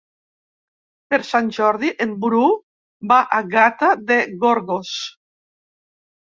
Per 1.11 1.17
Sant 1.31 1.51
Jordi 1.57 1.91
en 2.05 2.15
Bru 2.23 2.39
va 3.13 3.19
a 3.41 3.43
Gata 3.53 3.91
de 4.13 4.19
Gorgos. 4.47 4.97